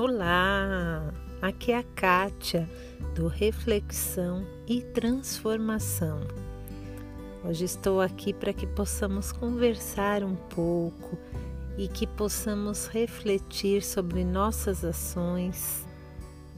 Olá, 0.00 1.12
aqui 1.42 1.72
é 1.72 1.78
a 1.78 1.82
Kátia 1.82 2.70
do 3.16 3.26
Reflexão 3.26 4.46
e 4.64 4.80
Transformação. 4.80 6.20
Hoje 7.44 7.64
estou 7.64 8.00
aqui 8.00 8.32
para 8.32 8.52
que 8.52 8.64
possamos 8.64 9.32
conversar 9.32 10.22
um 10.22 10.36
pouco 10.36 11.18
e 11.76 11.88
que 11.88 12.06
possamos 12.06 12.86
refletir 12.86 13.82
sobre 13.82 14.24
nossas 14.24 14.84
ações, 14.84 15.84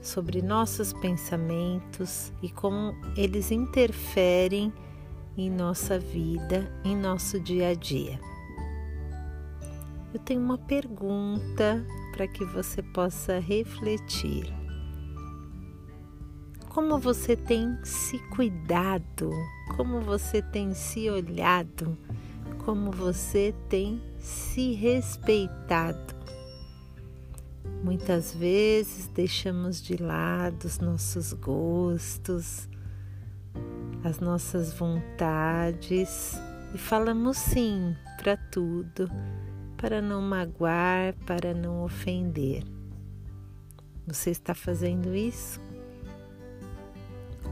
sobre 0.00 0.40
nossos 0.40 0.94
pensamentos 0.94 2.32
e 2.42 2.48
como 2.48 2.96
eles 3.18 3.50
interferem 3.50 4.72
em 5.36 5.50
nossa 5.50 5.98
vida, 5.98 6.72
em 6.82 6.96
nosso 6.96 7.38
dia 7.38 7.68
a 7.68 7.74
dia. 7.74 8.18
Eu 10.16 10.20
tenho 10.20 10.40
uma 10.40 10.56
pergunta 10.56 11.84
para 12.14 12.26
que 12.26 12.42
você 12.42 12.82
possa 12.82 13.38
refletir. 13.38 14.50
Como 16.70 16.98
você 16.98 17.36
tem 17.36 17.78
se 17.84 18.18
cuidado? 18.30 19.30
Como 19.76 20.00
você 20.00 20.40
tem 20.40 20.72
se 20.72 21.10
olhado? 21.10 21.98
Como 22.64 22.90
você 22.90 23.54
tem 23.68 24.00
se 24.18 24.72
respeitado? 24.72 26.14
Muitas 27.84 28.34
vezes 28.34 29.08
deixamos 29.08 29.82
de 29.82 29.98
lado 29.98 30.64
os 30.64 30.78
nossos 30.78 31.34
gostos, 31.34 32.66
as 34.02 34.18
nossas 34.18 34.72
vontades 34.72 36.40
e 36.74 36.78
falamos 36.78 37.36
sim 37.36 37.94
para 38.18 38.38
tudo 38.38 39.10
para 39.76 40.00
não 40.00 40.22
magoar, 40.22 41.14
para 41.26 41.52
não 41.52 41.84
ofender. 41.84 42.64
Você 44.06 44.30
está 44.30 44.54
fazendo 44.54 45.14
isso? 45.14 45.60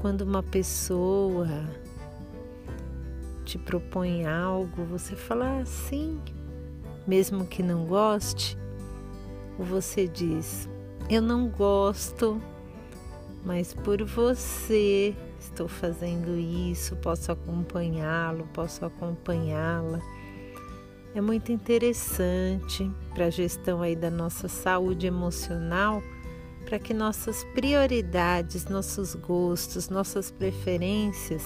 Quando 0.00 0.22
uma 0.22 0.42
pessoa 0.42 1.48
te 3.44 3.58
propõe 3.58 4.26
algo, 4.26 4.84
você 4.84 5.16
fala 5.16 5.60
assim, 5.60 6.20
mesmo 7.06 7.46
que 7.46 7.62
não 7.62 7.86
goste, 7.86 8.56
ou 9.58 9.64
você 9.64 10.06
diz: 10.06 10.68
Eu 11.08 11.22
não 11.22 11.48
gosto, 11.48 12.40
mas 13.44 13.74
por 13.74 14.02
você 14.04 15.14
estou 15.38 15.68
fazendo 15.68 16.38
isso, 16.38 16.96
posso 16.96 17.32
acompanhá-lo, 17.32 18.46
posso 18.52 18.84
acompanhá-la 18.84 20.00
é 21.14 21.20
muito 21.20 21.52
interessante 21.52 22.90
para 23.14 23.26
a 23.26 23.30
gestão 23.30 23.82
aí 23.82 23.94
da 23.94 24.10
nossa 24.10 24.48
saúde 24.48 25.06
emocional, 25.06 26.02
para 26.64 26.78
que 26.78 26.94
nossas 26.94 27.44
prioridades, 27.54 28.64
nossos 28.66 29.14
gostos, 29.14 29.90
nossas 29.90 30.30
preferências 30.30 31.42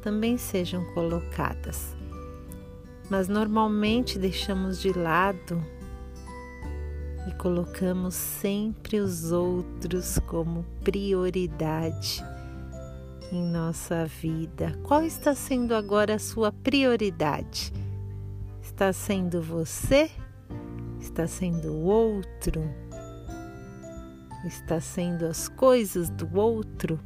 também 0.00 0.38
sejam 0.38 0.84
colocadas. 0.94 1.96
Mas 3.10 3.28
normalmente 3.28 4.18
deixamos 4.18 4.80
de 4.80 4.92
lado 4.92 5.62
e 7.28 7.32
colocamos 7.34 8.14
sempre 8.14 9.00
os 9.00 9.32
outros 9.32 10.18
como 10.26 10.64
prioridade 10.84 12.24
em 13.32 13.44
nossa 13.44 14.06
vida. 14.06 14.78
Qual 14.82 15.02
está 15.02 15.34
sendo 15.34 15.74
agora 15.74 16.14
a 16.14 16.18
sua 16.18 16.52
prioridade? 16.52 17.72
Está 18.72 18.90
sendo 18.90 19.40
você? 19.42 20.10
Está 20.98 21.26
sendo 21.26 21.72
o 21.72 21.84
outro? 21.84 22.68
Está 24.46 24.80
sendo 24.80 25.26
as 25.26 25.46
coisas 25.46 26.08
do 26.08 26.28
outro? 26.36 26.98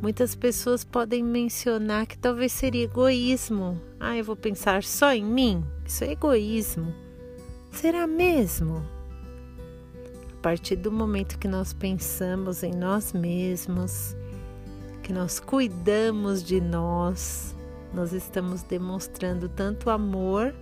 Muitas 0.00 0.34
pessoas 0.34 0.82
podem 0.82 1.22
mencionar 1.22 2.06
que 2.06 2.18
talvez 2.18 2.52
seria 2.52 2.84
egoísmo. 2.84 3.80
Ah, 4.00 4.16
eu 4.16 4.24
vou 4.24 4.34
pensar 4.34 4.82
só 4.82 5.12
em 5.12 5.24
mim? 5.24 5.62
Isso 5.84 6.02
é 6.04 6.12
egoísmo. 6.12 6.92
Será 7.70 8.06
mesmo? 8.06 8.82
A 10.32 10.40
partir 10.42 10.76
do 10.76 10.90
momento 10.90 11.38
que 11.38 11.46
nós 11.46 11.74
pensamos 11.74 12.62
em 12.62 12.72
nós 12.74 13.12
mesmos, 13.12 14.16
que 15.02 15.12
nós 15.12 15.38
cuidamos 15.38 16.42
de 16.42 16.62
nós, 16.62 17.55
nós 17.92 18.12
estamos 18.12 18.62
demonstrando 18.62 19.48
tanto 19.48 19.90
amor 19.90 20.54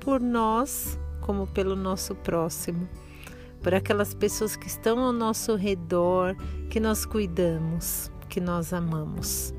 por 0.00 0.20
nós 0.20 0.98
como 1.20 1.46
pelo 1.46 1.74
nosso 1.74 2.14
próximo, 2.14 2.88
por 3.62 3.74
aquelas 3.74 4.12
pessoas 4.12 4.56
que 4.56 4.66
estão 4.66 4.98
ao 4.98 5.12
nosso 5.12 5.56
redor, 5.56 6.36
que 6.68 6.78
nós 6.78 7.06
cuidamos, 7.06 8.10
que 8.28 8.40
nós 8.40 8.72
amamos. 8.72 9.54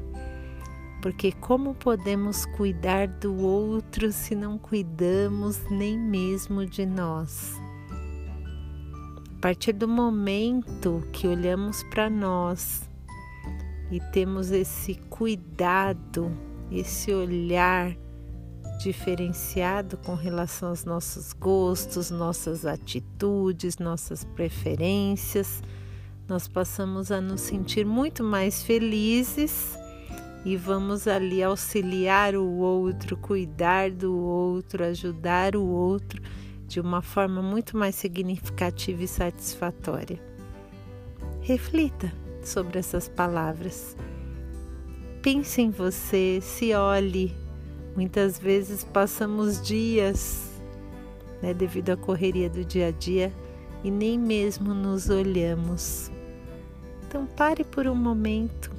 Porque 1.02 1.32
como 1.32 1.74
podemos 1.74 2.46
cuidar 2.58 3.08
do 3.08 3.36
outro 3.36 4.12
se 4.12 4.36
não 4.36 4.58
cuidamos 4.58 5.60
nem 5.70 5.98
mesmo 5.98 6.66
de 6.66 6.86
nós? 6.86 7.54
A 9.38 9.42
partir 9.42 9.74
do 9.74 9.88
momento 9.88 11.04
que 11.12 11.28
olhamos 11.28 11.84
para 11.84 12.10
nós 12.10 12.90
e 13.92 14.00
temos 14.12 14.50
esse 14.50 14.96
cuidado 14.96 16.32
esse 16.80 17.14
olhar 17.14 17.96
diferenciado 18.80 19.98
com 19.98 20.16
relação 20.16 20.70
aos 20.70 20.84
nossos 20.84 21.34
gostos, 21.34 22.12
nossas 22.12 22.66
atitudes, 22.66 23.78
nossas 23.78 24.24
preferências, 24.24 25.64
nós 26.28 26.48
passamos 26.48 27.12
a 27.12 27.22
nos 27.22 27.42
sentir 27.42 27.86
muito 27.86 28.24
mais 28.24 28.64
felizes 28.64 29.78
e 30.44 30.58
vamos 30.58 31.08
ali 31.08 31.42
auxiliar 31.42 32.36
o 32.36 32.46
outro, 32.46 33.16
cuidar 33.18 33.92
do 33.92 34.16
outro, 34.16 34.84
ajudar 34.84 35.56
o 35.56 35.64
outro 35.64 36.22
de 36.68 36.80
uma 36.80 37.02
forma 37.02 37.42
muito 37.42 37.78
mais 37.78 37.96
significativa 37.96 39.04
e 39.04 39.08
satisfatória. 39.08 40.20
Reflita 41.42 42.12
sobre 42.44 42.80
essas 42.80 43.08
palavras. 43.08 43.96
Pense 45.26 45.60
em 45.60 45.72
você, 45.72 46.38
se 46.40 46.72
olhe. 46.76 47.36
Muitas 47.96 48.38
vezes 48.38 48.84
passamos 48.84 49.60
dias, 49.60 50.52
né, 51.42 51.52
devido 51.52 51.90
à 51.90 51.98
correria 51.98 52.48
do 52.48 52.64
dia 52.64 52.90
a 52.90 52.92
dia, 52.92 53.34
e 53.84 53.90
nem 53.90 54.20
mesmo 54.20 54.72
nos 54.72 55.10
olhamos. 55.10 56.12
Então 57.08 57.26
pare 57.26 57.64
por 57.64 57.88
um 57.88 57.96
momento. 57.96 58.70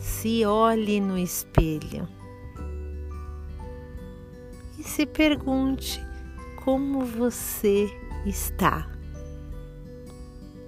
Se 0.00 0.44
olhe 0.44 1.00
no 1.00 1.16
espelho. 1.16 2.08
E 4.76 4.82
se 4.82 5.06
pergunte 5.06 6.04
como 6.64 7.04
você 7.04 7.88
está. 8.26 8.90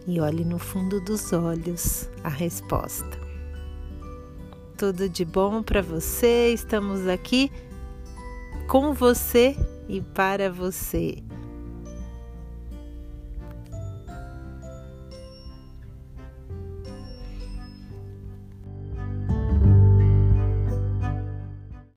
E 0.06 0.20
olhe 0.20 0.44
no 0.44 0.60
fundo 0.60 1.00
dos 1.00 1.32
olhos 1.32 2.08
a 2.22 2.28
resposta 2.28 3.23
tudo 4.76 5.08
de 5.08 5.24
bom 5.24 5.62
para 5.62 5.80
você. 5.80 6.52
Estamos 6.52 7.06
aqui 7.06 7.50
com 8.66 8.92
você 8.92 9.56
e 9.88 10.00
para 10.00 10.50
você. 10.50 11.18